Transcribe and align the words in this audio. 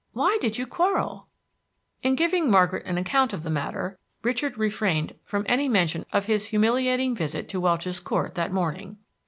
Why 0.13 0.39
did 0.41 0.57
you 0.57 0.65
quarrel?" 0.65 1.27
In 2.01 2.15
giving 2.15 2.49
Margaret 2.49 2.87
an 2.87 2.97
account 2.97 3.33
of 3.33 3.43
the 3.43 3.51
matter, 3.51 3.99
Richard 4.23 4.57
refrained 4.57 5.13
from 5.23 5.45
any 5.47 5.69
mention 5.69 6.07
of 6.11 6.25
his 6.25 6.47
humiliating 6.47 7.15
visit 7.15 7.47
to 7.49 7.61
Welch's 7.61 7.99
Court 7.99 8.33
that 8.33 8.51
morning. 8.51 8.97